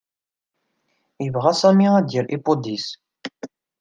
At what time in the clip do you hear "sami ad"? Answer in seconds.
1.61-2.03